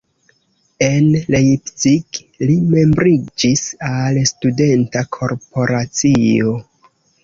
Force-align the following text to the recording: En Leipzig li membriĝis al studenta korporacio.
En 0.87 1.09
Leipzig 1.35 2.21
li 2.49 2.57
membriĝis 2.73 3.65
al 3.93 4.21
studenta 4.35 5.09
korporacio. 5.21 6.61